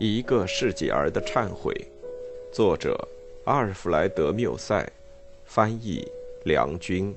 [0.00, 1.74] 一个世纪儿的忏悔，
[2.52, 2.96] 作者
[3.46, 4.88] 阿尔弗莱德·缪塞，
[5.44, 6.06] 翻译
[6.44, 7.12] 梁军。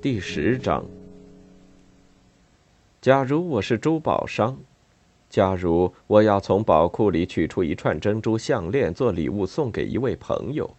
[0.00, 0.86] 第十章。
[3.00, 4.56] 假如我是珠宝商，
[5.28, 10.70] 假如我要从宝库里取出一串珍珠项链做礼物送给一位朋友。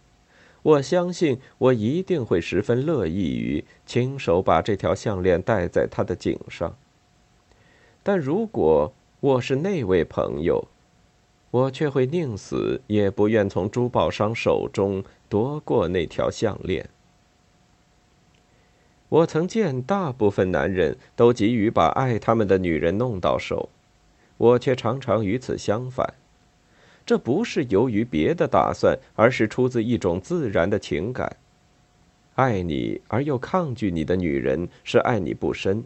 [0.68, 6.76] 我相信，我一定会十分乐意于亲手把这条项链戴在他的颈上。
[8.02, 10.68] 但如果我是那位朋友，
[11.50, 16.90] 我却会宁死也不愿从珠宝商手中夺过那条项链。
[19.08, 23.70] 我曾见大部分男人都急于把爱他们的女人弄到手，
[24.36, 26.12] 我却常常与此相反。
[27.08, 31.38] 这不是由于别的打算，而是出自一种自然的情感。
[32.34, 35.84] 爱你而又抗拒你的女人是爱你不深；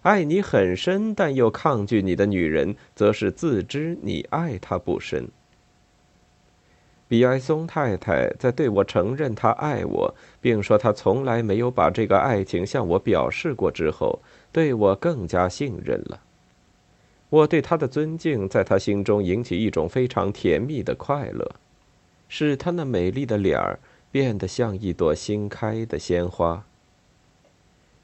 [0.00, 5.28] 爱你很深但又抗拒你的女人，则是自知你爱她不深。
[7.08, 14.18] 比埃松太太在对我承认她爱我，并说她从来没有把这个爱情向我表示过之后，
[14.50, 16.18] 对我更加信任了。
[17.34, 21.56] 我对她的尊敬，在她心中引起一种非常甜蜜的快乐，
[22.28, 23.80] 使她那美丽的脸儿
[24.12, 26.64] 变得像一朵新开的鲜花。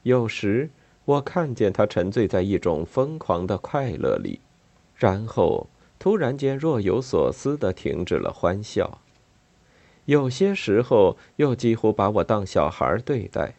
[0.03, 0.69] 有时，
[1.05, 4.41] 我看见她沉醉在一种疯狂的快乐里，
[4.97, 8.97] 然后突然间若有所思地停止了欢笑；
[10.03, 13.53] 有些时候，又几乎把我当小孩对待。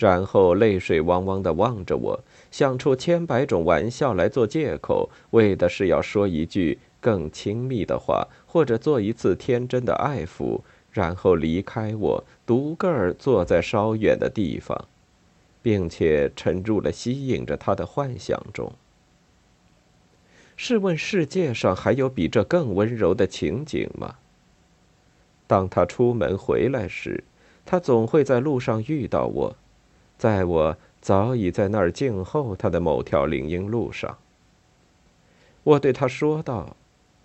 [0.00, 14.86] 然后泪水汪汪地望着我，想出千百种玩笑来做借口，为的是要说一句更亲密的话，或者做一次天真的爱抚，然后离开我，独个儿坐在稍远的地方，
[15.60, 18.72] 并且沉入了吸引着他的幻想中。
[20.56, 24.14] 试问世界上还有比这更温柔的情景吗？
[25.46, 27.22] 当他出门回来时，
[27.66, 29.56] 他总会在路上遇到我。
[30.20, 34.18] 在我早已在那儿静候他的某条林荫路上，
[35.64, 36.76] 我对他说道：“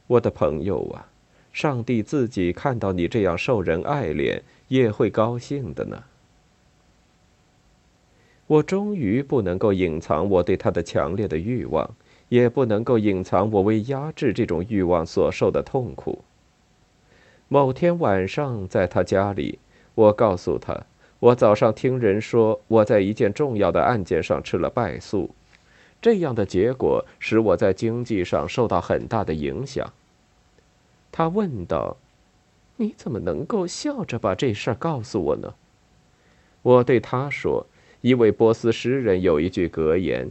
[0.08, 1.10] 我的朋友啊，
[1.52, 6.06] 上帝自己看到你这样受人爱怜，也会高兴的呢。”
[8.48, 11.94] 我终于不能够隐藏我对他的强烈的欲望，
[12.30, 16.24] 也不能够隐藏我为压制这种欲望所受的痛苦。
[17.50, 19.60] 某天晚上，在他家里，
[19.96, 20.86] 我告诉他。
[21.20, 25.34] 我早上听人说，我在一件重要的案件上吃了败诉，
[26.02, 29.92] 这样的结果使我在经济上受到很大的影响。
[31.12, 31.96] 他问道
[32.76, 35.54] ：“你怎么能够笑着把这事儿告诉我呢？”
[36.62, 37.66] 我对他说
[38.02, 40.30] ：“一位波斯诗人有一句格言：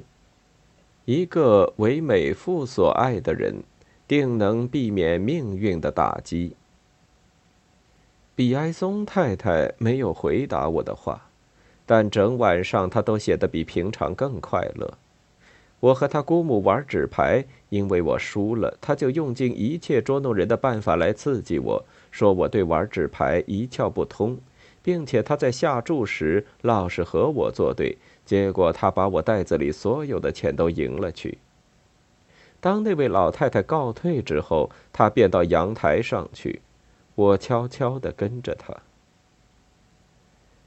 [1.07, 3.63] 一个为美妇所爱的人，
[4.07, 6.55] 定能避免命运的打击。”
[8.37, 11.29] 比埃松太太没有回答我的话，
[11.87, 14.95] 但整晚上她都写得比平常更快乐。
[15.79, 24.37] 我和她姑母玩纸牌，因为我输了，她就用尽一切捉弄人的办法来刺激我，说我对玩纸牌一窍不通，
[24.83, 31.39] 并且她在下注时老是和我作对，结果她把我袋子里所有的钱都赢了去。
[32.61, 36.61] 当那位老太太告退之后，她便到阳台上去。
[37.15, 38.75] 我悄悄地跟着他。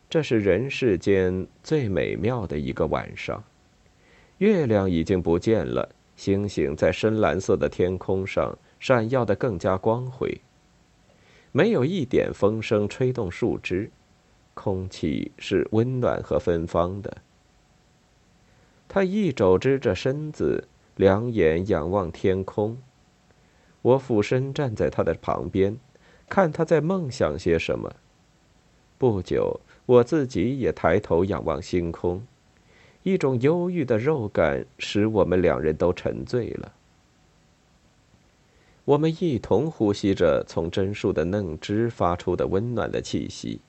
[0.10, 3.44] 这是人世间最美妙的一个晚上，
[4.38, 10.40] 月亮已经不见了，星星在深蓝色的天空上闪耀得更加光辉。
[11.52, 13.92] 没有一点风声吹动树枝，
[14.54, 17.18] 空气是温暖和芬芳的。
[18.88, 20.66] 他一肘支着身子，
[20.96, 22.78] 两眼仰望天空。
[23.82, 25.78] 我俯身站在他的旁边。
[26.30, 27.96] 看他在梦想些什么。
[28.98, 32.26] 不久，我自己也抬头仰望星空，
[33.04, 36.74] 一种忧郁的肉感使我们两人都沉醉了。
[38.86, 43.60] 我们一同呼吸着从榛树的嫩枝发出的温暖的气息，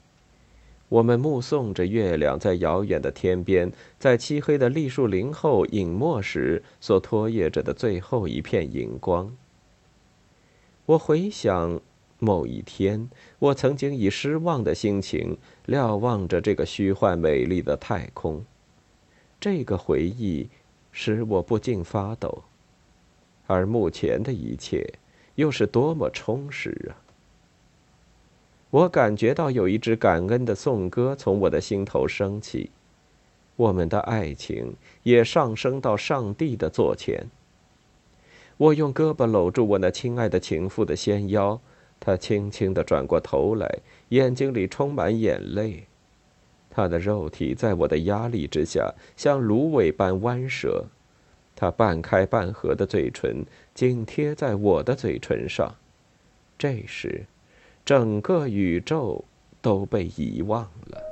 [0.89, 9.37] 我们目送着月亮在遥远的天边，在漆黑的栗树林后隐没时所拖曳着的最后一片荧光。
[10.87, 11.81] 我回想。
[12.19, 18.45] 某一天，我曾经以失望的心情瞭望着这个虚幻美丽的太空，
[19.41, 20.49] 这个回忆
[20.91, 22.43] 使我不禁发抖。
[23.47, 24.95] 而目前的一切
[25.37, 26.99] 又是多么充实啊！
[28.71, 32.71] 我感觉到有一支感恩的颂歌从我的心头升起，
[33.57, 34.75] 我们的爱情
[35.05, 37.31] 也上升到上帝的座前。
[38.59, 41.61] 我用胳膊搂住我那亲爱的情妇的纤腰，
[42.01, 43.79] 他轻轻地转过头来，
[44.11, 45.85] 眼睛里充满眼泪。
[46.71, 50.87] 他的肉体在我的压力之下像芦苇般弯折，
[51.57, 55.75] 他半开半合的嘴唇紧贴在我的嘴唇上。
[56.57, 57.27] 这时，
[57.85, 59.25] 整个宇宙
[59.61, 61.08] 都被遗忘了。